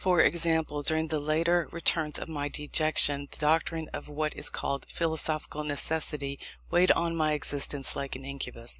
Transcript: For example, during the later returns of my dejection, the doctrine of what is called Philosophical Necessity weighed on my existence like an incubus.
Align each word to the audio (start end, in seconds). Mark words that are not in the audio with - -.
For 0.03 0.19
example, 0.19 0.81
during 0.81 1.09
the 1.09 1.19
later 1.19 1.69
returns 1.71 2.17
of 2.17 2.27
my 2.27 2.47
dejection, 2.49 3.27
the 3.29 3.37
doctrine 3.37 3.87
of 3.93 4.09
what 4.09 4.33
is 4.35 4.49
called 4.49 4.87
Philosophical 4.89 5.63
Necessity 5.63 6.39
weighed 6.71 6.91
on 6.93 7.15
my 7.15 7.33
existence 7.33 7.95
like 7.95 8.15
an 8.15 8.25
incubus. 8.25 8.69